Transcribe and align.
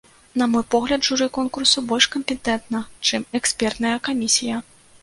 На 0.39 0.45
мой 0.53 0.63
погляд, 0.75 1.03
журы 1.09 1.27
конкурсу 1.37 1.85
больш 1.91 2.09
кампетэнтна, 2.17 2.81
чым 3.11 3.31
экспертная 3.43 3.95
камісія. 4.11 4.57